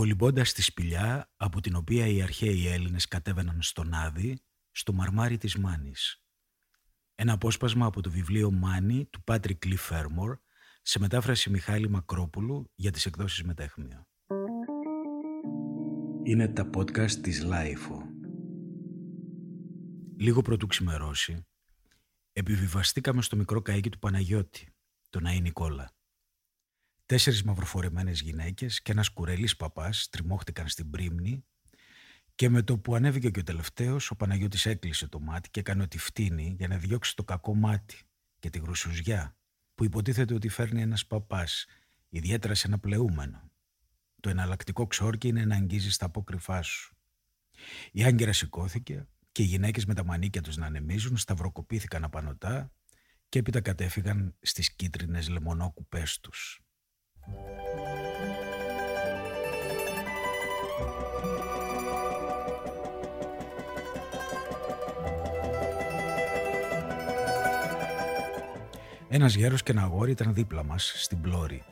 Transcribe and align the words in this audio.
κολυμπώντας 0.00 0.52
τη 0.52 0.62
σπηλιά 0.62 1.30
από 1.36 1.60
την 1.60 1.74
οποία 1.74 2.06
οι 2.06 2.22
αρχαίοι 2.22 2.66
Έλληνες 2.66 3.08
κατέβαιναν 3.08 3.62
στον 3.62 3.94
Άδη, 3.94 4.42
στο 4.70 4.92
Μαρμάρι 4.92 5.36
της 5.36 5.56
Μάνης. 5.56 6.22
Ένα 7.14 7.32
απόσπασμα 7.32 7.86
από 7.86 8.00
το 8.00 8.10
βιβλίο 8.10 8.50
«Μάνη» 8.50 9.06
του 9.06 9.22
Πάτρικ 9.22 9.54
Λι 9.54 9.76
Φέρμορ, 9.76 10.38
σε 10.82 10.98
μετάφραση 10.98 11.50
Μιχάλη 11.50 11.88
Μακρόπουλου 11.88 12.70
για 12.74 12.90
τις 12.90 13.06
εκδόσεις 13.06 13.42
Μεταίχμιο. 13.42 14.06
Είναι 16.22 16.48
τα 16.48 16.70
podcast 16.74 17.12
της 17.12 17.42
LiFO. 17.42 18.02
Λίγο 20.18 20.42
προτού 20.42 20.66
ξημερώσει, 20.66 21.46
επιβιβαστήκαμε 22.32 23.22
στο 23.22 23.36
μικρό 23.36 23.62
καΐκι 23.62 23.88
του 23.88 23.98
Παναγιώτη, 23.98 24.74
τον 25.10 25.26
Αή 25.26 25.40
Νικόλα. 25.40 25.94
Τέσσερις 27.10 27.42
μαυροφορεμένες 27.42 28.20
γυναίκες 28.20 28.82
και 28.82 28.92
ένας 28.92 29.08
κουρελής 29.08 29.56
παπάς 29.56 30.08
τριμώχτηκαν 30.10 30.68
στην 30.68 30.90
πρίμνη 30.90 31.44
και 32.34 32.48
με 32.48 32.62
το 32.62 32.78
που 32.78 32.94
ανέβηκε 32.94 33.30
και 33.30 33.40
ο 33.40 33.42
τελευταίος, 33.42 34.10
ο 34.10 34.16
Παναγιώτης 34.16 34.66
έκλεισε 34.66 35.08
το 35.08 35.20
μάτι 35.20 35.50
και 35.50 35.60
έκανε 35.60 35.82
ότι 35.82 35.98
φτύνει 35.98 36.54
για 36.58 36.68
να 36.68 36.76
διώξει 36.76 37.16
το 37.16 37.24
κακό 37.24 37.54
μάτι 37.54 37.98
και 38.38 38.50
τη 38.50 38.58
γρουσουζιά 38.58 39.36
που 39.74 39.84
υποτίθεται 39.84 40.34
ότι 40.34 40.48
φέρνει 40.48 40.82
ένας 40.82 41.06
παπάς, 41.06 41.66
ιδιαίτερα 42.08 42.54
σε 42.54 42.66
ένα 42.66 42.78
πλεούμενο. 42.78 43.50
Το 44.20 44.28
εναλλακτικό 44.28 44.86
ξόρκι 44.86 45.28
είναι 45.28 45.44
να 45.44 45.56
αγγίζεις 45.56 45.94
στα 45.94 46.06
απόκρυφά 46.06 46.62
σου. 46.62 46.96
Η 47.92 48.04
άγκυρα 48.04 48.32
σηκώθηκε 48.32 49.08
και 49.32 49.42
οι 49.42 49.46
γυναίκες 49.46 49.84
με 49.86 49.94
τα 49.94 50.04
μανίκια 50.04 50.42
τους 50.42 50.56
να 50.56 50.66
ανεμίζουν 50.66 51.16
σταυροκοπήθηκαν 51.16 52.04
απανωτά 52.04 52.72
και 53.28 53.38
έπειτα 53.38 53.60
κατέφυγαν 53.60 54.36
στις 54.40 54.74
κίτρινες 54.74 55.28
λεμονόκουπές 55.28 56.20
τους. 56.20 56.60
Ένας 69.12 69.34
γέρος 69.34 69.62
και 69.62 69.72
ένα 69.72 69.82
αγόρι 69.82 70.10
ήταν 70.10 70.34
δίπλα 70.34 70.64
μας 70.64 70.92
στην 70.96 71.20
πλώρη. 71.20 71.64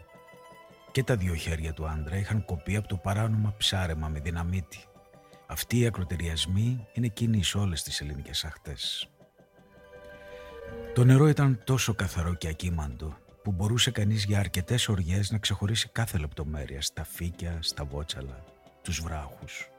Και 0.92 1.02
τα 1.04 1.16
δύο 1.16 1.34
χέρια 1.34 1.72
του 1.72 1.88
άντρα 1.88 2.16
είχαν 2.16 2.44
κοπεί 2.44 2.76
από 2.76 2.88
το 2.88 2.96
παράνομα 2.96 3.54
ψάρεμα 3.56 4.08
με 4.08 4.20
δυναμίτη. 4.20 4.78
Αυτοί 5.46 5.78
οι 5.78 5.86
ακροτεριασμοί 5.86 6.86
είναι 6.92 7.08
κοινοί 7.08 7.44
σε 7.44 7.58
όλες 7.58 7.82
τις 7.82 8.00
ελληνικές 8.00 8.44
αχτές. 8.44 9.08
Το 10.94 11.04
νερό 11.04 11.28
ήταν 11.28 11.60
τόσο 11.64 11.94
καθαρό 11.94 12.34
και 12.34 12.48
ακίμαντο 12.48 13.16
που 13.42 13.52
μπορούσε 13.52 13.90
κανείς 13.90 14.24
για 14.24 14.38
αρκετές 14.38 14.88
οργές 14.88 15.30
να 15.30 15.38
ξεχωρίσει 15.38 15.88
κάθε 15.88 16.18
λεπτομέρεια 16.18 16.82
στα 16.82 17.04
φύκια, 17.04 17.58
στα 17.60 17.84
βότσαλα, 17.84 18.44
τους 18.82 19.00
βράχους. 19.00 19.70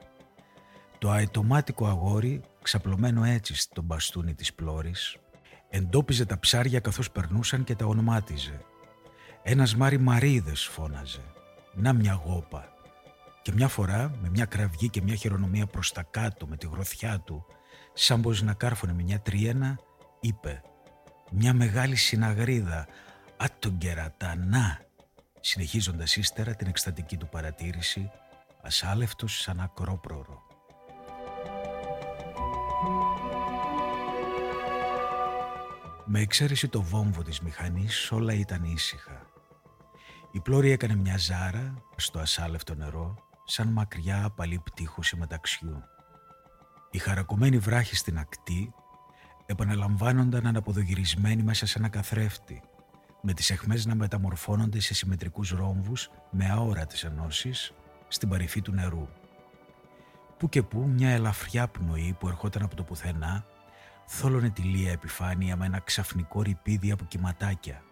Το 0.98 1.10
αετομάτικο 1.10 1.86
αγόρι, 1.86 2.40
ξαπλωμένο 2.62 3.24
έτσι 3.24 3.54
στον 3.54 3.84
μπαστούνι 3.84 4.34
της 4.34 4.54
πλώρης, 4.54 5.16
εντόπιζε 5.70 6.24
τα 6.24 6.38
ψάρια 6.38 6.80
καθώς 6.80 7.10
περνούσαν 7.10 7.64
και 7.64 7.74
τα 7.74 7.86
ονομάτιζε. 7.86 8.60
Ένας 9.42 9.76
Μάρι 9.76 9.98
Μαρίδες 9.98 10.64
φώναζε. 10.64 11.22
Να 11.74 11.92
μια 11.92 12.22
γόπα. 12.24 12.68
Και 13.42 13.52
μια 13.52 13.68
φορά, 13.68 14.18
με 14.22 14.28
μια 14.28 14.44
κραυγή 14.44 14.88
και 14.88 15.02
μια 15.02 15.14
χειρονομία 15.14 15.66
προς 15.66 15.92
τα 15.92 16.02
κάτω 16.02 16.46
με 16.46 16.56
τη 16.56 16.66
γροθιά 16.66 17.20
του, 17.20 17.46
σαν 17.92 18.20
πως 18.20 18.42
να 18.42 18.52
κάρφωνε 18.52 18.92
με 18.92 19.02
μια 19.02 19.20
τριένα, 19.20 19.78
είπε 20.20 20.62
«Μια 21.30 21.52
μεγάλη 21.52 21.96
συναγρίδα, 21.96 22.86
Α 23.42 23.46
τον 23.58 23.78
κερατανά, 23.78 24.80
συνεχίζοντας 25.40 26.16
ύστερα 26.16 26.54
την 26.54 26.66
εκστατική 26.66 27.16
του 27.16 27.28
παρατήρηση, 27.28 28.10
ασάλευτος 28.62 29.40
σαν 29.40 29.60
ακρόπρορο. 29.60 30.42
Με 36.04 36.20
εξαίρεση 36.20 36.68
το 36.68 36.82
βόμβο 36.82 37.22
της 37.22 37.40
μηχανής 37.40 38.12
όλα 38.12 38.32
ήταν 38.32 38.64
ήσυχα. 38.64 39.26
Η 40.32 40.40
πλώρη 40.40 40.70
έκανε 40.70 40.94
μια 40.94 41.18
ζάρα 41.18 41.82
στο 41.96 42.18
ασάλευτο 42.18 42.74
νερό 42.74 43.14
σαν 43.44 43.68
μακριά 43.68 44.24
απαλή 44.24 44.58
πτύχωση 44.64 45.16
μεταξιού. 45.16 45.82
Οι 46.90 46.98
χαρακωμένοι 46.98 47.58
βράχοι 47.58 47.96
στην 47.96 48.18
ακτή 48.18 48.74
επαναλαμβάνονταν 49.46 50.46
αναποδογυρισμένοι 50.46 51.42
μέσα 51.42 51.66
σε 51.66 51.78
ένα 51.78 51.88
καθρέφτη 51.88 52.62
με 53.20 53.32
τις 53.32 53.50
εχμές 53.50 53.86
να 53.86 53.94
μεταμορφώνονται 53.94 54.80
σε 54.80 54.94
συμμετρικούς 54.94 55.50
ρόμβους 55.50 56.10
με 56.30 56.50
αόρατες 56.50 57.04
ενώσεις 57.04 57.72
στην 58.08 58.28
παρυφή 58.28 58.62
του 58.62 58.72
νερού. 58.72 59.08
Που 60.38 60.48
και 60.48 60.62
που 60.62 60.78
μια 60.78 61.10
ελαφριά 61.10 61.68
πνοή 61.68 62.16
που 62.18 62.28
ερχόταν 62.28 62.62
από 62.62 62.76
το 62.76 62.82
πουθενά 62.82 63.44
θόλωνε 64.06 64.50
τη 64.50 64.62
λία 64.62 64.90
επιφάνεια 64.90 65.56
με 65.56 65.66
ένα 65.66 65.80
ξαφνικό 65.80 66.42
ρηπίδι 66.42 66.90
από 66.90 67.04
κυματάκια. 67.04 67.82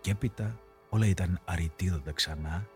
Κι 0.00 0.10
έπειτα 0.10 0.58
όλα 0.88 1.06
ήταν 1.06 1.40
αριτίδοντα 1.44 2.12
ξανά 2.12 2.66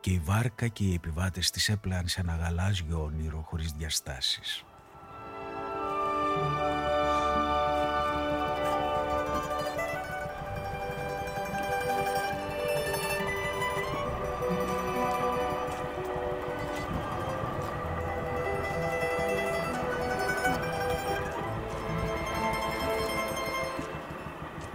και 0.00 0.10
η 0.10 0.18
βάρκα 0.24 0.68
και 0.68 0.84
οι 0.84 0.94
επιβάτες 0.94 1.50
της 1.50 1.68
έπλαν 1.68 2.08
σε 2.08 2.20
ένα 2.20 2.36
γαλάζιο 2.36 3.02
όνειρο 3.02 3.40
χωρίς 3.48 3.72
διαστάσεις. 3.72 4.64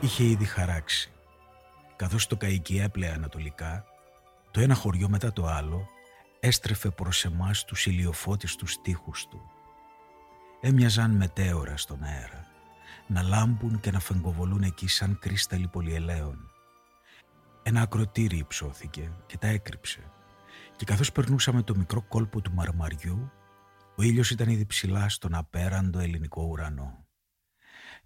Είχε 0.03 0.23
ήδη 0.23 0.45
χαράξει. 0.45 1.11
Καθώς 1.95 2.27
το 2.27 2.37
καϊκή 2.37 2.79
έπλεε 2.79 3.13
ανατολικά, 3.13 3.85
το 4.51 4.59
ένα 4.59 4.73
χωριό 4.73 5.09
μετά 5.09 5.33
το 5.33 5.45
άλλο 5.45 5.87
έστρεφε 6.39 6.89
προς 6.89 7.25
εμάς 7.25 7.65
τους 7.65 7.85
ηλιοφώτιστους 7.85 8.81
τείχους 8.81 9.27
του. 9.27 9.41
Έμοιαζαν 10.61 11.11
μετέωρα 11.11 11.77
στον 11.77 12.03
αέρα, 12.03 12.47
να 13.07 13.21
λάμπουν 13.21 13.79
και 13.79 13.91
να 13.91 13.99
φεγκοβολούν 13.99 14.63
εκεί 14.63 14.87
σαν 14.87 15.19
κρίσταλοι 15.19 15.67
πολυελαίων. 15.67 16.51
Ένα 17.63 17.81
ακροτήρι 17.81 18.37
υψώθηκε 18.37 19.11
και 19.25 19.37
τα 19.37 19.47
έκρυψε 19.47 19.99
και 20.75 20.85
καθώς 20.85 21.11
περνούσαμε 21.11 21.61
το 21.63 21.75
μικρό 21.75 22.01
κόλπο 22.01 22.41
του 22.41 22.53
μαρμαριού, 22.53 23.31
ο 23.95 24.01
ήλιος 24.01 24.31
ήταν 24.31 24.49
ήδη 24.49 24.65
ψηλά 24.65 25.09
στον 25.09 25.33
απέραντο 25.33 25.99
ελληνικό 25.99 26.43
ουρανό. 26.43 27.02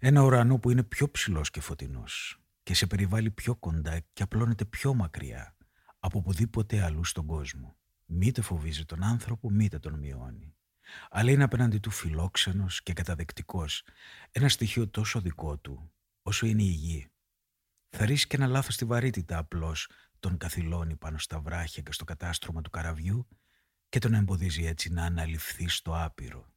Ένα 0.00 0.22
ουρανό 0.22 0.58
που 0.58 0.70
είναι 0.70 0.82
πιο 0.82 1.10
ψηλός 1.10 1.50
και 1.50 1.60
φωτεινός 1.60 2.40
και 2.62 2.74
σε 2.74 2.86
περιβάλλει 2.86 3.30
πιο 3.30 3.54
κοντά 3.56 4.00
και 4.12 4.22
απλώνεται 4.22 4.64
πιο 4.64 4.94
μακριά 4.94 5.56
από 5.98 6.18
οπουδήποτε 6.18 6.82
αλλού 6.82 7.04
στον 7.04 7.26
κόσμο. 7.26 7.76
Μήτε 8.06 8.40
φοβίζει 8.40 8.84
τον 8.84 9.02
άνθρωπο, 9.02 9.50
μήτε 9.50 9.78
τον 9.78 9.98
μειώνει. 9.98 10.54
Αλλά 11.10 11.30
είναι 11.30 11.42
απέναντι 11.42 11.78
του 11.78 11.90
φιλόξενος 11.90 12.82
και 12.82 12.92
καταδεκτικός, 12.92 13.84
ένα 14.30 14.48
στοιχείο 14.48 14.88
τόσο 14.88 15.20
δικό 15.20 15.58
του, 15.58 15.92
όσο 16.22 16.46
είναι 16.46 16.62
η 16.62 16.70
γη. 16.70 17.10
Θα 17.88 18.04
ρίξει 18.04 18.26
και 18.26 18.36
ένα 18.36 18.46
λάθος 18.46 18.74
στη 18.74 18.84
βαρύτητα 18.84 19.38
απλώς 19.38 19.90
τον 20.20 20.36
καθυλώνει 20.36 20.96
πάνω 20.96 21.18
στα 21.18 21.40
βράχια 21.40 21.82
και 21.82 21.92
στο 21.92 22.04
κατάστρωμα 22.04 22.60
του 22.60 22.70
καραβιού 22.70 23.28
και 23.88 23.98
τον 23.98 24.14
εμποδίζει 24.14 24.64
έτσι 24.64 24.92
να 24.92 25.04
αναλυφθεί 25.04 25.68
στο 25.68 26.02
άπειρο. 26.02 26.52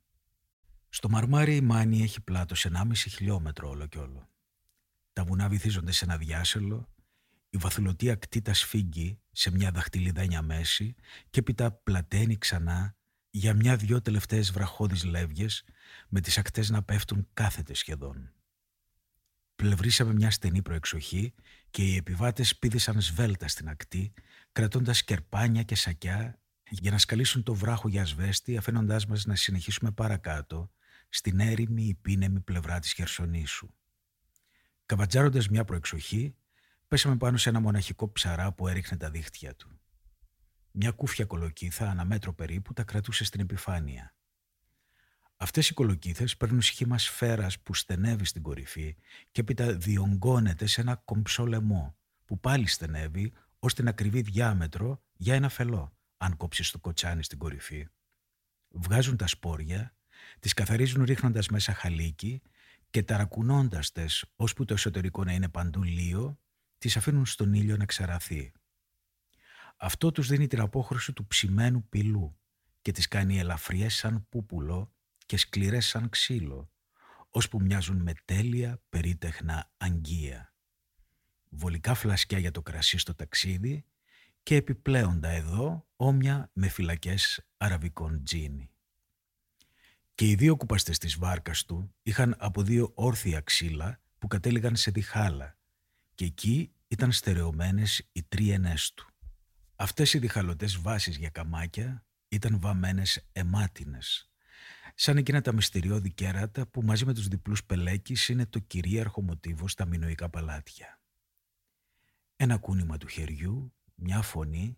Στο 0.93 1.09
μαρμάρι 1.09 1.55
η 1.55 1.61
Μάνη 1.61 2.01
έχει 2.01 2.21
πλάτος 2.21 2.67
1,5 2.73 2.91
χιλιόμετρο 2.95 3.69
όλο 3.69 3.87
και 3.87 3.97
όλο. 3.97 4.29
Τα 5.13 5.23
βουνά 5.23 5.49
βυθίζονται 5.49 5.91
σε 5.91 6.05
ένα 6.05 6.17
διάσελο, 6.17 6.93
η 7.49 7.57
βαθουλωτή 7.57 8.09
ακτή 8.09 8.41
τα 8.41 8.53
σφίγγει 8.53 9.19
σε 9.31 9.51
μια 9.51 9.71
δαχτυλιδένια 9.71 10.41
μέση 10.41 10.95
και 11.29 11.39
έπειτα 11.39 11.71
πλαταίνει 11.71 12.37
ξανά 12.37 12.95
για 13.29 13.53
μια-δυο 13.53 14.01
τελευταίες 14.01 14.51
βραχώδεις 14.51 15.03
λεύγες 15.03 15.63
με 16.09 16.21
τις 16.21 16.37
ακτές 16.37 16.69
να 16.69 16.83
πέφτουν 16.83 17.27
κάθετες 17.33 17.77
σχεδόν. 17.77 18.33
Πλευρίσαμε 19.55 20.13
μια 20.13 20.31
στενή 20.31 20.61
προεξοχή 20.61 21.33
και 21.69 21.83
οι 21.83 21.95
επιβάτες 21.95 22.57
πήδησαν 22.57 23.01
σβέλτα 23.01 23.47
στην 23.47 23.69
ακτή 23.69 24.13
κρατώντας 24.51 25.03
κερπάνια 25.03 25.63
και 25.63 25.75
σακιά 25.75 26.41
για 26.69 26.91
να 26.91 26.97
σκαλίσουν 26.97 27.43
το 27.43 27.53
βράχο 27.53 27.89
για 27.89 28.01
ασβέστη 28.01 28.57
αφήνοντάς 28.57 29.05
μας 29.05 29.25
να 29.25 29.35
συνεχίσουμε 29.35 29.91
παρακάτω 29.91 30.71
στην 31.13 31.39
έρημη 31.39 31.83
υπήνεμη 31.83 32.39
πλευρά 32.39 32.79
της 32.79 32.93
Χερσονήσου. 32.93 33.69
Καβατζάροντας 34.85 35.49
μια 35.49 35.65
προεξοχή, 35.65 36.35
πέσαμε 36.87 37.17
πάνω 37.17 37.37
σε 37.37 37.49
ένα 37.49 37.59
μοναχικό 37.59 38.11
ψαρά 38.11 38.53
που 38.53 38.67
έριχνε 38.67 38.97
τα 38.97 39.09
δίχτυα 39.09 39.55
του. 39.55 39.79
Μια 40.71 40.91
κούφια 40.91 41.25
κολοκύθα, 41.25 41.91
ένα 41.91 42.05
μέτρο 42.05 42.33
περίπου, 42.33 42.73
τα 42.73 42.83
κρατούσε 42.83 43.23
στην 43.23 43.39
επιφάνεια. 43.39 44.15
Αυτές 45.37 45.69
οι 45.69 45.73
κολοκύθες 45.73 46.37
παίρνουν 46.37 46.61
σχήμα 46.61 46.97
σφαίρας 46.97 47.59
που 47.59 47.73
στενεύει 47.73 48.25
στην 48.25 48.41
κορυφή 48.41 48.95
και 49.31 49.41
έπειτα 49.41 49.73
διονγκώνεται 49.77 50.65
σε 50.65 50.81
ένα 50.81 50.95
κομψό 50.95 51.45
λαιμό 51.45 51.95
που 52.25 52.39
πάλι 52.39 52.67
στενεύει 52.67 53.33
ώστε 53.59 53.83
να 53.83 53.91
κρυβεί 53.91 54.21
διάμετρο 54.21 55.01
για 55.13 55.35
ένα 55.35 55.49
φελό, 55.49 55.97
αν 56.17 56.37
κόψεις 56.37 56.71
το 56.71 56.79
κοτσάνι 56.79 57.23
στην 57.23 57.37
κορυφή. 57.37 57.87
Βγάζουν 58.69 59.17
τα 59.17 59.27
σπόρια, 59.27 59.95
τις 60.41 60.53
καθαρίζουν 60.53 61.03
ρίχνοντας 61.03 61.47
μέσα 61.47 61.73
χαλίκι 61.73 62.41
και 62.89 63.03
ταρακουνώντας 63.03 63.91
τες 63.91 64.25
ώσπου 64.35 64.65
το 64.65 64.73
εσωτερικό 64.73 65.23
να 65.23 65.33
είναι 65.33 65.49
παντού 65.49 65.83
λίο, 65.83 66.39
τις 66.77 66.97
αφήνουν 66.97 67.25
στον 67.25 67.53
ήλιο 67.53 67.77
να 67.77 67.85
ξαραθεί. 67.85 68.51
Αυτό 69.77 70.11
τους 70.11 70.27
δίνει 70.27 70.47
την 70.47 70.59
απόχρωση 70.59 71.13
του 71.13 71.27
ψημένου 71.27 71.87
πυλού 71.89 72.37
και 72.81 72.91
τις 72.91 73.07
κάνει 73.07 73.39
ελαφριές 73.39 73.95
σαν 73.95 74.25
πούπουλο 74.29 74.93
και 75.25 75.37
σκληρές 75.37 75.85
σαν 75.85 76.09
ξύλο, 76.09 76.71
ώσπου 77.29 77.61
μοιάζουν 77.61 78.01
με 78.01 78.13
τέλεια 78.25 78.81
περίτεχνα 78.89 79.71
αγγεία. 79.77 80.53
Βολικά 81.49 81.93
φλασκιά 81.93 82.37
για 82.37 82.51
το 82.51 82.61
κρασί 82.61 82.97
στο 82.97 83.15
ταξίδι 83.15 83.85
και 84.43 84.55
επιπλέοντα 84.55 85.29
εδώ 85.29 85.87
όμοια 85.95 86.49
με 86.53 86.67
φυλακές 86.67 87.45
αραβικών 87.57 88.23
τζίνι. 88.23 88.70
Και 90.15 90.27
οι 90.27 90.35
δύο 90.35 90.55
κουπαστές 90.55 90.97
της 90.97 91.17
βάρκας 91.17 91.65
του 91.65 91.95
είχαν 92.01 92.35
από 92.39 92.61
δύο 92.61 92.91
όρθια 92.95 93.39
ξύλα 93.39 93.99
που 94.19 94.27
κατέληγαν 94.27 94.75
σε 94.75 94.91
διχάλα 94.91 95.57
και 96.15 96.25
εκεί 96.25 96.71
ήταν 96.87 97.11
στερεωμένες 97.11 98.09
οι 98.11 98.23
τρίενές 98.23 98.93
του. 98.93 99.09
Αυτές 99.75 100.13
οι 100.13 100.19
διχαλωτές 100.19 100.77
βάσεις 100.77 101.17
για 101.17 101.29
καμάκια 101.29 102.05
ήταν 102.27 102.59
βαμμένες 102.59 103.27
εμάτινες, 103.31 104.29
σαν 104.95 105.17
εκείνα 105.17 105.41
τα 105.41 105.53
μυστηριώδη 105.53 106.11
κέρατα 106.11 106.67
που 106.67 106.81
μαζί 106.81 107.05
με 107.05 107.13
τους 107.13 107.27
διπλούς 107.27 107.63
πελέκεις 107.63 108.29
είναι 108.29 108.45
το 108.45 108.59
κυρίαρχο 108.59 109.21
μοτίβο 109.21 109.67
στα 109.67 109.85
μινοϊκά 109.85 110.29
παλάτια. 110.29 110.99
Ένα 112.35 112.57
κούνημα 112.57 112.97
του 112.97 113.07
χεριού, 113.07 113.73
μια 113.95 114.21
φωνή 114.21 114.77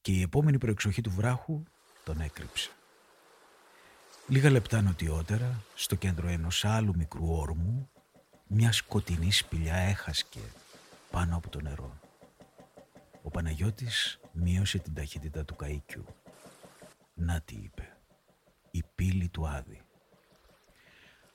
και 0.00 0.12
η 0.12 0.20
επόμενη 0.22 0.58
προεξοχή 0.58 1.00
του 1.00 1.10
βράχου 1.10 1.62
τον 2.04 2.20
έκρυψε. 2.20 2.70
Λίγα 4.32 4.50
λεπτά 4.50 4.82
νοτιότερα, 4.82 5.64
στο 5.74 5.94
κέντρο 5.94 6.28
ενός 6.28 6.64
άλλου 6.64 6.96
μικρού 6.96 7.26
όρμου, 7.32 7.90
μια 8.46 8.72
σκοτεινή 8.72 9.32
σπηλιά 9.32 9.74
έχασκε 9.74 10.40
πάνω 11.10 11.36
από 11.36 11.48
το 11.48 11.60
νερό. 11.60 12.00
Ο 13.22 13.30
Παναγιώτης 13.30 14.18
μείωσε 14.32 14.78
την 14.78 14.94
ταχύτητα 14.94 15.44
του 15.44 15.56
καΐκιου. 15.62 16.04
«Να 17.14 17.40
τι» 17.40 17.54
είπε. 17.54 17.96
«Η 18.70 18.82
πύλη 18.94 19.28
του 19.28 19.48
Άδη». 19.48 19.80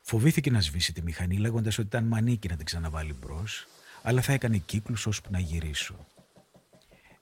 Φοβήθηκε 0.01 0.51
να 0.51 0.61
σβήσει 0.61 0.93
τη 0.93 1.01
μηχανή 1.01 1.37
λέγοντας 1.37 1.77
ότι 1.77 1.87
ήταν 1.87 2.03
μανίκη 2.03 2.47
να 2.47 2.55
την 2.55 2.65
ξαναβάλει 2.65 3.13
μπρος, 3.13 3.67
αλλά 4.03 4.21
θα 4.21 4.33
έκανε 4.33 4.57
κύκλους 4.57 5.05
ώσπου 5.05 5.29
να 5.31 5.39
γυρίσω. 5.39 6.07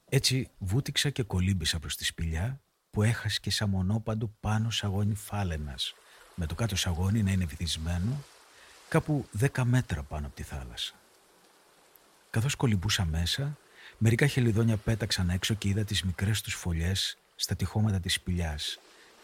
Έτσι 0.08 0.50
βούτυξα 0.58 1.10
και 1.10 1.22
κολύμπησα 1.22 1.78
προς 1.78 1.96
τη 1.96 2.04
σπηλιά 2.04 2.60
που 2.96 3.02
έχασε 3.02 3.40
σαν 3.46 3.68
μονόπαντο 3.68 4.30
πάνω 4.40 4.70
σαγόνι 4.70 5.14
φάλαινας, 5.14 5.94
με 6.34 6.46
το 6.46 6.54
κάτω 6.54 6.76
σαγόνι 6.76 7.22
να 7.22 7.30
είναι 7.30 7.44
βυθισμένο 7.44 8.24
κάπου 8.88 9.26
δέκα 9.30 9.64
μέτρα 9.64 10.02
πάνω 10.02 10.26
από 10.26 10.36
τη 10.36 10.42
θάλασσα. 10.42 10.94
Καθώς 12.30 12.54
κολυμπούσα 12.54 13.04
μέσα, 13.04 13.58
μερικά 13.98 14.26
χελιδόνια 14.26 14.76
πέταξαν 14.76 15.30
έξω 15.30 15.54
και 15.54 15.68
είδα 15.68 15.84
τις 15.84 16.02
μικρές 16.02 16.40
τους 16.40 16.54
φωλιές 16.54 17.18
στα 17.34 17.56
τυχώματα 17.56 18.00
της 18.00 18.14
σπηλιάς 18.14 18.78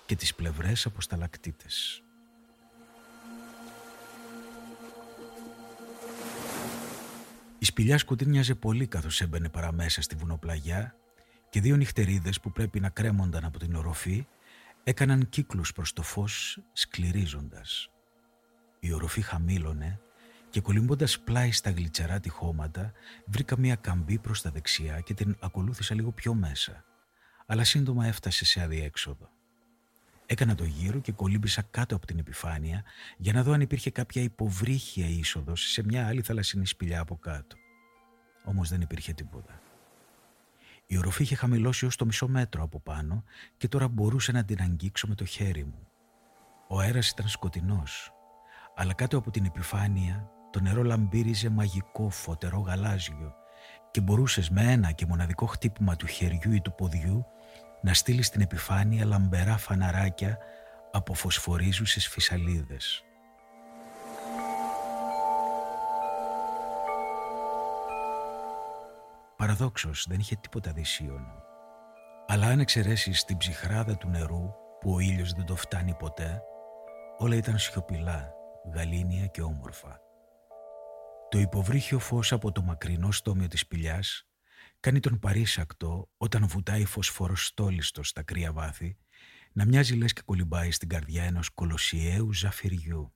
και 0.07 0.17
τις 0.17 0.35
πλευρές 0.35 0.87
από 0.87 1.01
σταλακτήτες. 1.01 2.03
Η 7.59 7.65
σπηλιά 7.65 7.99
σκοτεινιάζε 7.99 8.55
πολύ 8.55 8.87
καθώς 8.87 9.21
έμπαινε 9.21 9.49
παραμέσα 9.49 10.03
στη 10.03 10.15
βουνοπλαγιά 10.15 10.97
και 11.53 11.61
δύο 11.61 11.77
νυχτερίδες 11.77 12.41
που 12.41 12.53
πρέπει 12.53 12.81
να 12.81 12.89
κρέμονταν 12.89 13.45
από 13.45 13.59
την 13.59 13.75
οροφή 13.75 14.27
έκαναν 14.85 15.29
κύκλους 15.29 15.73
προς 15.73 15.93
το 15.93 16.03
φως 16.03 16.59
σκληρίζοντας. 16.73 17.91
Η 18.81 18.93
οροφή 18.93 19.21
χαμήλωνε 19.21 20.01
και 20.51 20.61
κολυμπώντας 20.61 21.21
πλάι 21.21 21.53
στα 21.53 21.71
γλιτσαρά 21.71 22.21
τυχώματα 22.21 22.93
βρήκα 23.27 23.59
μια 23.59 23.75
καμπή 23.75 24.19
προς 24.19 24.43
τα 24.43 24.51
δεξιά 24.51 25.01
και 25.01 25.15
την 25.15 25.37
ακολούθησα 25.41 25.95
λίγο 25.95 26.13
πιο 26.13 26.35
μέσα 26.35 26.85
αλλά 27.47 27.65
σύντομα 27.65 28.07
έφτασε 28.07 28.45
σε 28.45 28.61
αδιέξοδο. 28.61 29.31
Έκανα 30.27 30.55
το 30.55 30.65
γύρο 30.65 31.01
και 31.01 31.13
κολύμπησα 31.13 31.63
κάτω 31.63 31.97
από 31.97 32.07
την 32.07 32.19
επιφάνεια 32.19 32.85
για 33.17 33.33
να 33.33 33.43
δω 33.43 33.53
αν 33.53 33.61
υπήρχε 33.61 33.91
κάποια 33.91 34.23
υποβρύχια 34.23 35.07
είσοδος 35.07 35.71
σε 35.71 35.83
μια 35.85 36.07
άλλη 36.07 36.23
θαλασσινή 36.23 36.67
σπηλιά 36.67 37.01
από 37.01 37.17
κάτω. 37.17 37.57
Όμως 38.45 38.69
δεν 38.69 38.81
υπήρχε 38.81 39.13
τίποτα. 39.13 39.61
Η 40.93 40.99
οροφή 40.99 41.23
είχε 41.23 41.35
χαμηλώσει 41.35 41.87
ως 41.87 41.97
το 41.97 42.05
μισό 42.05 42.29
μέτρο 42.29 42.63
από 42.63 42.81
πάνω 42.81 43.25
και 43.57 43.69
τώρα 43.69 43.89
μπορούσε 43.89 44.33
να 44.33 44.45
την 44.45 44.61
αγγίξω 44.61 45.07
με 45.07 45.15
το 45.15 45.25
χέρι 45.25 45.65
μου. 45.65 45.89
Ο 46.69 46.81
αέρας 46.81 47.09
ήταν 47.09 47.29
σκοτεινός, 47.29 48.13
αλλά 48.77 48.95
κάτω 48.95 49.19
από 49.19 49.31
την 49.31 49.45
επιφάνεια 49.45 50.31
το 50.51 50.61
νερό 50.61 50.83
λαμπύριζε 50.83 51.49
μαγικό 51.49 52.09
φωτερό 52.09 52.59
γαλάζιο 52.59 53.35
και 53.91 54.01
μπορούσες 54.01 54.51
με 54.51 54.73
ένα 54.73 54.93
και 54.93 55.07
μοναδικό 55.07 55.47
χτύπημα 55.47 55.97
του 55.97 56.07
χεριού 56.07 56.53
ή 56.53 56.61
του 56.61 56.75
ποδιού 56.75 57.25
να 57.83 57.95
στείλεις 57.95 58.27
στην 58.27 58.41
επιφάνεια 58.41 59.05
λαμπερά 59.05 59.57
φαναράκια 59.57 60.39
από 60.93 61.15
φωσφορίζουσες 61.15 62.09
φυσαλίδες. 62.09 63.05
Παραδόξως 69.43 70.07
δεν 70.09 70.21
είχε 70.21 70.37
τίποτα 70.37 70.73
δυσίωνο. 70.73 71.43
Αλλά 72.27 72.47
αν 72.47 72.61
εξαιρέσεις 72.61 73.25
την 73.25 73.37
ψυχράδα 73.37 73.97
του 73.97 74.09
νερού 74.09 74.51
που 74.81 74.93
ο 74.93 74.99
ήλιος 74.99 75.33
δεν 75.33 75.45
το 75.45 75.57
φτάνει 75.57 75.95
ποτέ, 75.95 76.43
όλα 77.19 77.37
ήταν 77.37 77.59
σιωπηλά, 77.59 78.33
γαλήνια 78.75 79.27
και 79.27 79.43
όμορφα. 79.43 80.01
Το 81.29 81.39
υποβρύχιο 81.39 81.99
φως 81.99 82.33
από 82.33 82.53
το 82.53 82.63
μακρινό 82.63 83.11
στόμιο 83.11 83.49
της 83.49 83.61
σπηλιάς 83.61 84.29
κάνει 84.81 85.01
τον 85.01 85.19
παρήσακτο 85.19 86.09
όταν 86.17 86.47
βουτάει 86.49 86.85
φωσφοροστόλιστο 86.85 88.03
στα 88.03 88.23
κρύα 88.23 88.53
βάθη 88.53 88.97
να 89.53 89.65
μοιάζει 89.65 89.95
λες 89.95 90.13
και 90.13 90.23
κολυμπάει 90.25 90.71
στην 90.71 90.89
καρδιά 90.89 91.25
ενός 91.25 91.51
κολοσιαίου 91.51 92.33
ζαφυριού. 92.33 93.15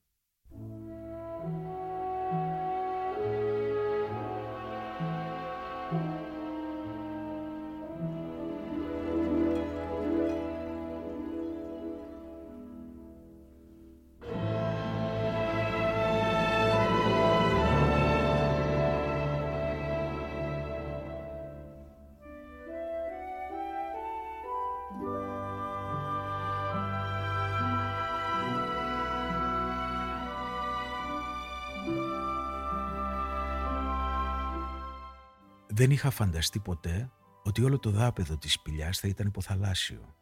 Δεν 35.77 35.91
είχα 35.91 36.11
φανταστεί 36.11 36.59
ποτέ 36.59 37.11
ότι 37.43 37.63
όλο 37.63 37.79
το 37.79 37.91
δάπεδο 37.91 38.37
της 38.37 38.53
σπηλιάς 38.53 38.99
θα 38.99 39.09
ήταν 39.09 39.27
υποθαλάσσιο. 39.27 40.17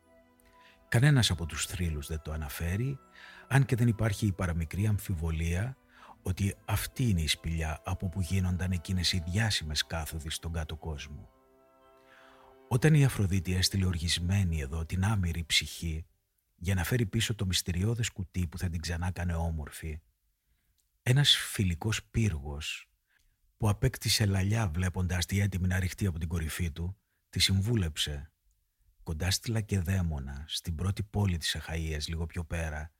Κανένας 0.89 1.31
από 1.31 1.47
τους 1.47 1.67
θρύλους 1.67 2.07
δεν 2.07 2.21
το 2.23 2.33
αναφέρει, 2.33 2.99
αν 3.49 3.65
και 3.65 3.77
δεν 3.77 3.89
υπάρχει 3.89 4.27
η 4.27 4.33
παραμικρή 4.33 4.87
αμφιβολία 4.87 5.77
ότι 6.23 6.57
αυτή 6.65 7.09
είναι 7.09 7.21
η 7.21 7.27
σπηλιά 7.27 7.81
από 7.85 8.09
που 8.09 8.21
γίνονταν 8.21 8.73
εκείνες 8.73 9.13
οι 9.13 9.23
διάσημες 9.27 9.87
κάθοδοι 9.87 10.31
στον 10.31 10.53
κάτω 10.53 10.77
κόσμο. 10.77 11.31
Όταν 12.69 12.95
η 12.95 13.05
Αφροδίτη 13.05 13.55
έστειλε 13.55 13.87
οργισμένη 13.87 14.61
εδώ 14.61 14.85
την 14.85 15.05
άμυρη 15.05 15.45
ψυχή 15.45 16.07
για 16.57 16.75
να 16.75 16.85
φέρει 16.85 17.07
πίσω 17.07 17.35
το 17.35 17.47
μυστηριώδες 17.47 18.11
κουτί 18.11 18.47
που 18.47 18.59
θα 18.59 18.69
την 18.69 18.81
ξανά 18.81 19.11
κάνε 19.11 19.35
όμορφη, 19.35 20.01
ένας 21.03 21.37
φιλικός 21.37 22.05
πύργος 22.05 22.89
που 23.64 23.71
απέκτησε 23.71 24.26
λαλιά 24.26 24.68
βλέποντας 24.68 25.26
τη 25.26 25.40
έτοιμη 25.40 25.66
να 25.66 25.78
ρηχτεί 25.78 26.06
από 26.06 26.18
την 26.18 26.28
κορυφή 26.28 26.71
του, 26.71 26.97
τη 27.30 27.38
συμβούλεψε. 27.38 28.33
Κοντά 29.02 29.30
στη 29.30 29.50
Λακεδαίμονα, 29.50 30.44
στην 30.49 30.75
πρώτη 30.75 31.02
πόλη 31.02 31.37
της 31.37 31.56
Αχαΐας 31.56 32.06
λίγο 32.06 32.26
πιο 32.26 32.44
πέρα, 32.44 32.92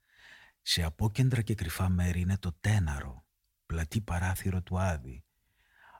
σε 0.63 0.83
απόκεντρα 0.83 1.43
και 1.43 1.55
κρυφά 1.55 1.89
μέρη 1.89 2.21
είναι 2.21 2.39
το 2.39 2.53
Τέναρο, 2.61 3.27
πλατή 3.67 4.01
παράθυρο 4.01 4.63
του 4.63 4.81
Άδη. 4.81 5.25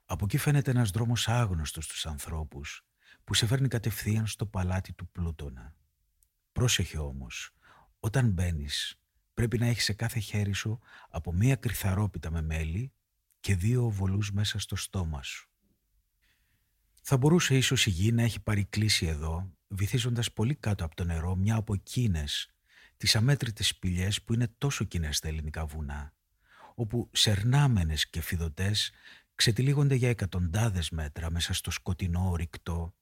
Από 0.05 0.25
εκεί 0.25 0.39
φαίνεται 0.39 0.71
ένας 0.71 0.91
δρόμος 0.91 1.29
άγνωστος 1.29 1.85
στους 1.85 2.07
ανθρώπους, 2.07 2.87
που 3.25 3.35
σε 3.35 3.47
φέρνει 3.47 3.69
κατευθείαν 3.69 4.27
στο 4.27 4.47
παλάτι 4.47 4.93
του 4.93 5.09
Πλούτονα. 5.09 5.75
Πρόσεχε 6.53 6.99
όμως, 6.99 7.55
όταν 8.01 8.31
μπαίνεις, 8.31 9.01
πρέπει 9.35 9.59
να 9.59 9.67
έχεις 9.67 9.85
σε 9.85 9.93
κάθε 9.93 10.19
χέρι 10.19 10.53
σου 10.53 10.81
από 11.09 11.33
μία 11.33 11.57
κρυθαρόπιτα 11.57 12.31
με 12.31 12.43
μέλι 12.43 12.93
και 13.45 13.55
δύο 13.55 13.85
οβολούς 13.85 14.33
μέσα 14.33 14.59
στο 14.59 14.77
στόμα 14.77 15.23
σου. 15.23 15.51
Θα 17.03 17.17
μπορούσε 17.17 17.57
ίσως 17.57 17.87
η 17.87 17.91
γη 17.91 18.13
να 18.13 18.23
έχει 18.23 18.41
παρικλήσει 18.41 19.07
εδώ, 19.07 19.51
βυθίζοντας 19.69 20.33
πολύ 20.33 20.55
κάτω 20.55 20.85
από 20.85 20.95
το 20.95 21.05
νερό 21.05 21.37
μια 21.37 21.55
από 21.57 21.75
εκείνες 21.75 22.51
τις 22.97 23.17
αμέτρητες 23.17 23.67
σπηλιές 23.67 24.23
που 24.23 24.35
είναι 24.35 24.55
τόσο 24.59 24.85
κοινές 24.85 25.17
στα 25.17 25.29
ελληνικά 25.29 25.67
βουνά, 25.67 26.15
όπου 26.75 27.09
σερνάμενες 27.13 28.11
και 28.11 28.21
φιδωτές 28.21 28.93
ξετυλίγονται 29.35 29.95
για 29.95 30.09
εκατοντάδες 30.09 30.91
μέτρα 30.91 31.31
μέσα 31.31 31.53
στο 31.53 31.71
σκοτεινό 31.71 32.31
ορυκτό 32.31 32.95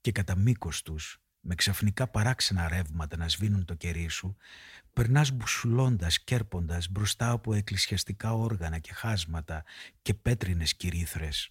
και 0.00 0.12
κατά 0.12 0.36
μήκος 0.36 0.82
τους, 0.82 1.22
με 1.44 1.54
ξαφνικά 1.54 2.06
παράξενα 2.06 2.68
ρεύματα 2.68 3.16
να 3.16 3.28
σβήνουν 3.28 3.64
το 3.64 3.74
κερί 3.74 4.08
σου, 4.08 4.36
περνάς 4.92 5.30
μπουσουλώντας, 5.30 6.20
κέρποντας 6.20 6.88
μπροστά 6.90 7.30
από 7.30 7.54
εκκλησιαστικά 7.54 8.32
όργανα 8.32 8.78
και 8.78 8.92
χάσματα 8.92 9.64
και 10.02 10.14
πέτρινες 10.14 10.74
κυρίθρες. 10.74 11.50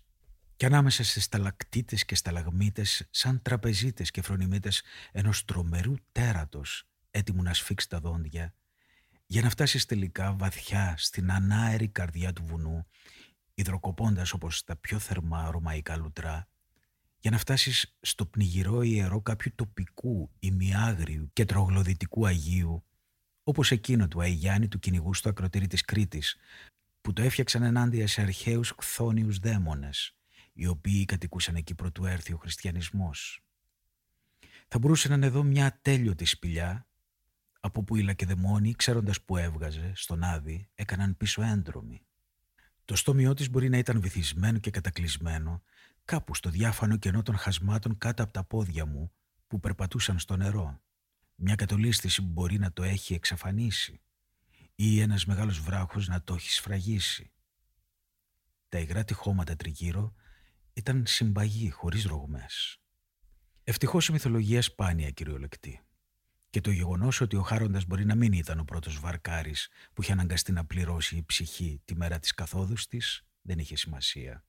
Και 0.55 0.65
ανάμεσα 0.65 1.03
σε 1.03 1.21
σταλακτήτες 1.21 2.05
και 2.05 2.15
σταλαγμίτες, 2.15 3.07
σαν 3.09 3.41
τραπεζίτες 3.41 4.11
και 4.11 4.21
φρονιμίτες 4.21 4.83
ενός 5.11 5.45
τρομερού 5.45 5.93
τέρατος, 6.11 6.87
έτοιμου 7.11 7.41
να 7.41 7.53
σφίξει 7.53 7.89
τα 7.89 7.99
δόντια, 7.99 8.53
για 9.25 9.41
να 9.41 9.49
φτάσεις 9.49 9.85
τελικά 9.85 10.33
βαθιά 10.33 10.93
στην 10.97 11.31
ανάερη 11.31 11.87
καρδιά 11.87 12.33
του 12.33 12.43
βουνού, 12.43 12.87
υδροκοπώντας 13.53 14.33
όπως 14.33 14.63
τα 14.63 14.75
πιο 14.75 14.99
θερμά 14.99 15.51
ρωμαϊκά 15.51 15.95
λουτρά, 15.95 16.47
για 17.23 17.31
να 17.31 17.37
φτάσεις 17.37 17.97
στο 18.01 18.25
πνιγυρό 18.25 18.81
ιερό 18.81 19.21
κάποιου 19.21 19.51
τοπικού, 19.55 20.31
ημιάγριου 20.39 21.29
και 21.33 21.45
τρογλωδητικού 21.45 22.25
Αγίου, 22.25 22.83
όπως 23.43 23.71
εκείνο 23.71 24.07
του 24.07 24.21
Αϊγιάννη 24.21 24.67
του 24.67 24.79
κυνηγού 24.79 25.13
στο 25.13 25.29
ακροτήρι 25.29 25.67
της 25.67 25.85
Κρήτης, 25.85 26.35
που 27.01 27.13
το 27.13 27.21
έφτιαξαν 27.21 27.63
ενάντια 27.63 28.07
σε 28.07 28.21
αρχαίους 28.21 28.75
κθόνιους 28.75 29.39
δαίμονες, 29.39 30.15
οι 30.53 30.67
οποίοι 30.67 31.05
κατοικούσαν 31.05 31.55
εκεί 31.55 31.75
πρωτού 31.75 32.05
έρθει 32.05 32.33
ο 32.33 32.37
χριστιανισμός. 32.37 33.43
Θα 34.67 34.79
μπορούσε 34.79 35.07
να 35.07 35.15
είναι 35.15 35.25
εδώ 35.25 35.43
μια 35.43 35.65
ατέλειωτη 35.65 36.25
σπηλιά, 36.25 36.87
από 37.59 37.83
που 37.83 37.95
οι 37.95 38.01
λακεδαιμόνοι, 38.01 38.73
ξέροντας 38.73 39.21
που 39.21 39.37
έβγαζε, 39.37 39.91
στον 39.95 40.23
Άδη, 40.23 40.69
έκαναν 40.75 41.17
πίσω 41.17 41.41
έντρομοι. 41.41 42.05
Το 42.85 42.95
στόμιό 42.95 43.33
της 43.33 43.49
μπορεί 43.49 43.69
να 43.69 43.77
ήταν 43.77 44.01
βυθισμένο 44.01 44.59
και 44.59 44.69
κατακλυσμένο 44.69 45.63
κάπου 46.05 46.35
στο 46.35 46.49
διάφανο 46.49 46.97
κενό 46.97 47.21
των 47.21 47.37
χασμάτων 47.37 47.97
κάτω 47.97 48.23
από 48.23 48.33
τα 48.33 48.43
πόδια 48.43 48.85
μου 48.85 49.11
που 49.47 49.59
περπατούσαν 49.59 50.19
στο 50.19 50.35
νερό. 50.35 50.81
Μια 51.35 51.55
κατολίσθηση 51.55 52.21
που 52.21 52.27
μπορεί 52.27 52.59
να 52.59 52.73
το 52.73 52.83
έχει 52.83 53.13
εξαφανίσει 53.13 54.01
ή 54.75 54.99
ένας 54.99 55.25
μεγάλος 55.25 55.59
βράχος 55.59 56.07
να 56.07 56.23
το 56.23 56.33
έχει 56.33 56.51
σφραγίσει. 56.51 57.31
Τα 58.69 58.79
υγρά 58.79 59.03
τυχώματα 59.03 59.55
τριγύρω 59.55 60.13
ήταν 60.73 61.05
συμπαγή 61.05 61.69
χωρίς 61.69 62.03
ρογμές. 62.03 62.77
Ευτυχώς 63.63 64.07
η 64.07 64.11
μυθολογία 64.11 64.61
σπάνια 64.61 65.09
κυριολεκτή. 65.09 65.81
Και 66.49 66.61
το 66.61 66.71
γεγονός 66.71 67.21
ότι 67.21 67.35
ο 67.35 67.41
Χάροντας 67.41 67.85
μπορεί 67.85 68.05
να 68.05 68.15
μην 68.15 68.31
ήταν 68.31 68.59
ο 68.59 68.63
πρώτος 68.63 68.99
βαρκάρης 68.99 69.69
που 69.93 70.01
είχε 70.01 70.11
αναγκαστεί 70.11 70.51
να 70.51 70.65
πληρώσει 70.65 71.15
η 71.15 71.23
ψυχή 71.23 71.81
τη 71.85 71.95
μέρα 71.95 72.19
της 72.19 72.33
καθόδου 72.33 72.73
της, 72.89 73.25
δεν 73.41 73.59
είχε 73.59 73.75
σημασία. 73.75 74.45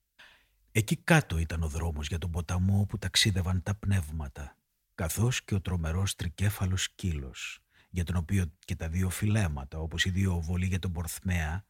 Εκεί 0.77 0.97
κάτω 0.97 1.39
ήταν 1.39 1.63
ο 1.63 1.69
δρόμος 1.69 2.07
για 2.07 2.19
τον 2.19 2.31
ποταμό 2.31 2.81
όπου 2.81 2.99
ταξίδευαν 2.99 3.63
τα 3.63 3.75
πνεύματα, 3.75 4.59
καθώς 4.95 5.45
και 5.45 5.55
ο 5.55 5.61
τρομερός 5.61 6.15
τρικέφαλος 6.15 6.83
σκύλος, 6.83 7.61
για 7.91 8.05
τον 8.05 8.17
οποίο 8.17 8.53
και 8.59 8.77
τα 8.77 8.89
δύο 8.89 9.11
φιλέματα, 9.11 9.79
όπως 9.79 10.05
οι 10.05 10.11
δύο 10.11 10.35
οβολοί 10.35 10.67
για 10.67 10.79
τον 10.79 10.93
Πορθμέα, 10.93 11.65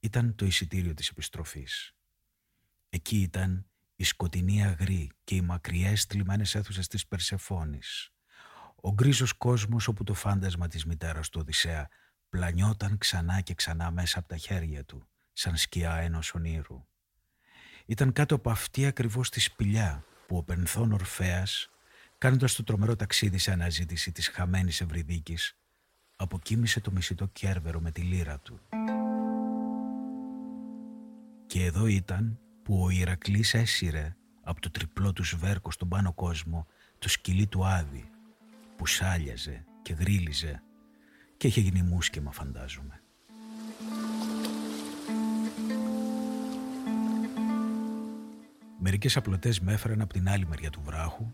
ήταν 0.00 0.34
το 0.34 0.44
εισιτήριο 0.44 0.94
της 0.94 1.08
επιστροφής. 1.08 1.94
Εκεί 2.88 3.20
ήταν 3.20 3.70
η 3.96 4.04
σκοτεινή 4.04 4.64
αγρή 4.64 5.10
και 5.24 5.34
οι 5.34 5.40
μακριές 5.40 6.04
θλιμμένες 6.04 6.54
αίθουσες 6.54 6.88
της 6.88 7.06
Περσεφόνης. 7.06 8.10
Ο 8.74 8.92
γκρίζος 8.92 9.32
κόσμος 9.32 9.88
όπου 9.88 10.04
το 10.04 10.14
φάντασμα 10.14 10.68
της 10.68 10.84
μητέρας 10.84 11.28
του 11.28 11.40
Οδυσσέα 11.42 11.88
πλανιόταν 12.28 12.98
ξανά 12.98 13.40
και 13.40 13.54
ξανά 13.54 13.90
μέσα 13.90 14.18
από 14.18 14.28
τα 14.28 14.36
χέρια 14.36 14.84
του, 14.84 15.08
σαν 15.32 15.56
σκιά 15.56 15.96
ενός 15.96 16.34
ονείρου. 16.34 16.86
Ήταν 17.86 18.12
κάτω 18.12 18.34
από 18.34 18.50
αυτή 18.50 18.86
ακριβώς 18.86 19.30
τη 19.30 19.40
σπηλιά 19.40 20.04
που 20.26 20.36
ο 20.36 20.42
Πενθόν 20.42 20.92
Ορφέας, 20.92 21.70
κάνοντας 22.18 22.54
το 22.54 22.64
τρομερό 22.64 22.96
ταξίδι 22.96 23.38
σε 23.38 23.52
αναζήτηση 23.52 24.12
της 24.12 24.28
χαμένης 24.28 24.80
Ευρυδίκης, 24.80 25.56
αποκοίμησε 26.16 26.80
το 26.80 26.90
μισητό 26.90 27.26
κέρβερο 27.26 27.80
με 27.80 27.90
τη 27.90 28.00
λύρα 28.00 28.38
του. 28.38 28.60
Και 31.46 31.64
εδώ 31.64 31.86
ήταν 31.86 32.38
που 32.62 32.82
ο 32.82 32.90
Ηρακλής 32.90 33.54
έσυρε 33.54 34.16
από 34.42 34.60
το 34.60 34.70
τριπλό 34.70 35.12
του 35.12 35.24
σβέρκο 35.24 35.70
στον 35.70 35.88
πάνω 35.88 36.12
κόσμο 36.12 36.66
το 36.98 37.08
σκυλί 37.08 37.46
του 37.46 37.66
Άδη 37.66 38.10
που 38.76 38.86
σάλιαζε 38.86 39.64
και 39.82 39.92
γρίλιζε 39.92 40.62
και 41.36 41.46
είχε 41.46 41.60
γίνει 41.60 41.82
μουσκεμα 41.82 42.32
φαντάζομαι. 42.32 43.00
Μερικές 48.88 49.16
απλωτές 49.16 49.60
με 49.60 49.72
έφεραν 49.72 50.00
από 50.00 50.12
την 50.12 50.28
άλλη 50.28 50.46
μεριά 50.46 50.70
του 50.70 50.80
βράχου. 50.84 51.32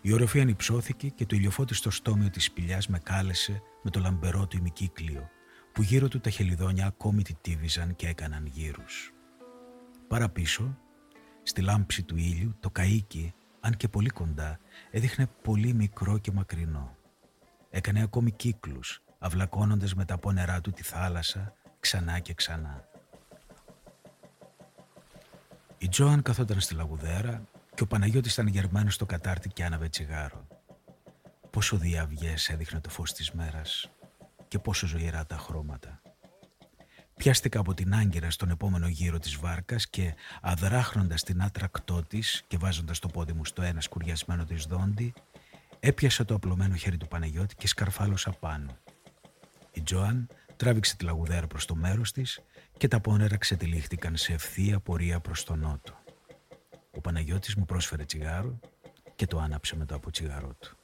Η 0.00 0.12
οροφή 0.12 0.40
ανυψώθηκε 0.40 1.08
και 1.08 1.26
το 1.26 1.36
ηλιοφώτη 1.36 1.74
στο 1.74 1.90
στόμιο 1.90 2.30
της 2.30 2.44
σπηλιάς 2.44 2.88
με 2.88 2.98
κάλεσε 2.98 3.62
με 3.82 3.90
το 3.90 4.00
λαμπερό 4.00 4.46
του 4.46 4.56
ημικύκλιο, 4.56 5.28
που 5.72 5.82
γύρω 5.82 6.08
του 6.08 6.20
τα 6.20 6.30
χελιδόνια 6.30 6.86
ακόμη 6.86 7.22
τιτίβιζαν 7.22 7.96
και 7.96 8.08
έκαναν 8.08 8.46
γύρους. 8.46 9.12
Παραπίσω, 10.08 10.78
στη 11.42 11.60
λάμψη 11.60 12.02
του 12.02 12.16
ήλιου, 12.16 12.56
το 12.60 12.72
καΐκι, 12.78 13.32
αν 13.60 13.76
και 13.76 13.88
πολύ 13.88 14.08
κοντά, 14.08 14.58
έδειχνε 14.90 15.26
πολύ 15.42 15.72
μικρό 15.72 16.18
και 16.18 16.32
μακρινό. 16.32 16.96
Έκανε 17.70 18.02
ακόμη 18.02 18.32
κύκλους, 18.32 19.02
αυλακώνοντας 19.18 19.94
με 19.94 20.04
τα 20.04 20.18
πόνερά 20.18 20.60
του 20.60 20.70
τη 20.70 20.82
θάλασσα 20.82 21.52
ξανά 21.80 22.18
και 22.18 22.34
ξανά. 22.34 22.84
Η 25.84 25.88
Τζόαν 25.88 26.22
καθόταν 26.22 26.60
στη 26.60 26.74
λαγουδέρα 26.74 27.44
και 27.74 27.82
ο 27.82 27.86
Παναγιώτης 27.86 28.32
ήταν 28.32 28.46
γερμένος 28.46 28.94
στο 28.94 29.06
κατάρτι 29.06 29.48
και 29.48 29.64
άναβε 29.64 29.88
τσιγάρο. 29.88 30.46
Πόσο 31.50 31.76
διαυγές 31.76 32.48
έδειχνε 32.48 32.80
το 32.80 32.88
φως 32.88 33.12
της 33.12 33.30
μέρας 33.30 33.90
και 34.48 34.58
πόσο 34.58 34.86
ζωηρά 34.86 35.26
τα 35.26 35.36
χρώματα. 35.36 36.02
Πιάστηκα 37.16 37.58
από 37.58 37.74
την 37.74 37.94
άγκυρα 37.94 38.30
στον 38.30 38.50
επόμενο 38.50 38.88
γύρο 38.88 39.18
της 39.18 39.36
βάρκας 39.36 39.88
και 39.88 40.14
αδράχνοντας 40.40 41.22
την 41.22 41.42
άτρακτό 41.42 42.02
της 42.02 42.44
και 42.46 42.56
βάζοντας 42.58 42.98
το 42.98 43.08
πόδι 43.08 43.32
μου 43.32 43.44
στο 43.44 43.62
ένα 43.62 43.80
σκουριασμένο 43.80 44.44
της 44.44 44.64
δόντι, 44.64 45.12
έπιασα 45.80 46.24
το 46.24 46.34
απλωμένο 46.34 46.74
χέρι 46.74 46.96
του 46.96 47.08
Παναγιώτη 47.08 47.54
και 47.54 47.66
σκαρφάλωσα 47.66 48.30
πάνω. 48.30 48.78
Η 49.72 49.82
Τζόαν 49.82 50.28
τράβηξε 50.56 50.96
τη 50.96 51.04
λαγουδέρα 51.04 51.46
προς 51.46 51.66
το 51.66 51.74
μέρος 51.74 52.12
της 52.12 52.40
και 52.76 52.88
τα 52.88 53.00
πόνερα 53.00 53.36
ξετυλίχτηκαν 53.36 54.16
σε 54.16 54.32
ευθεία 54.32 54.80
πορεία 54.80 55.20
προς 55.20 55.44
τον 55.44 55.58
νότο. 55.58 55.92
Ο 56.90 57.00
Παναγιώτης 57.00 57.54
μου 57.54 57.64
πρόσφερε 57.64 58.04
τσιγάρο 58.04 58.58
και 59.14 59.26
το 59.26 59.38
άναψε 59.38 59.76
μετά 59.76 59.94
από 59.94 60.10
τσιγάρο 60.10 60.54
του. 60.58 60.76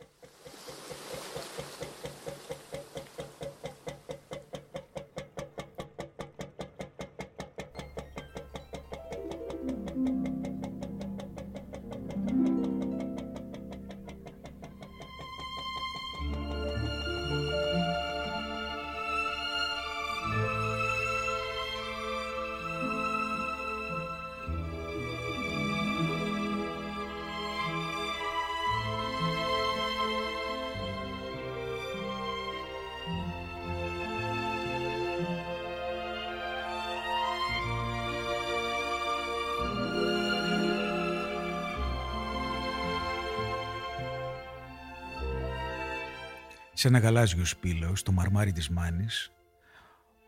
Σε 46.80 46.88
ένα 46.88 46.98
γαλάζιο 46.98 47.44
σπήλαιο, 47.44 47.96
στο 47.96 48.12
μαρμάρι 48.12 48.52
της 48.52 48.68
Μάνης, 48.68 49.32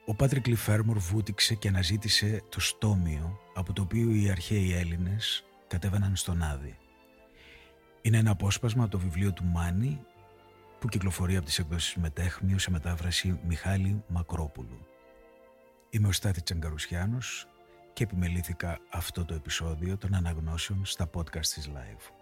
ο 0.07 0.15
Πάτρικ 0.15 0.47
Λιφέρμορ 0.47 0.99
βούτυξε 0.99 1.55
και 1.55 1.69
αναζήτησε 1.69 2.43
το 2.49 2.61
στόμιο 2.61 3.39
από 3.55 3.73
το 3.73 3.83
οποίο 3.83 4.11
οι 4.11 4.31
αρχαίοι 4.31 4.73
Έλληνες 4.73 5.45
κατέβαιναν 5.67 6.17
στον 6.17 6.43
Άδη. 6.43 6.79
Είναι 8.03 8.17
ένα 8.17 8.31
απόσπασμα 8.31 8.83
από 8.83 8.93
το 8.93 8.99
βιβλίο 8.99 9.33
του 9.33 9.45
Μάνη 9.45 10.01
που 10.79 10.89
κυκλοφορεί 10.89 11.37
από 11.37 11.47
τις 11.47 11.59
εκδόσεις 11.59 11.97
Μετέχμιο 11.97 12.59
σε 12.59 12.71
μετάφραση 12.71 13.41
Μιχάλη 13.47 14.05
Μακρόπουλου. 14.09 14.87
Είμαι 15.91 16.09
ο 16.09 16.13
Στάθης 16.13 16.43
Τσαγκαρουσιάνος 16.43 17.49
και 17.93 18.03
επιμελήθηκα 18.03 18.79
αυτό 18.91 19.25
το 19.25 19.35
επεισόδιο 19.35 19.97
των 19.97 20.15
αναγνώσεων 20.15 20.85
στα 20.85 21.11
podcast 21.15 21.47
της 21.47 21.71
Live. 21.75 22.22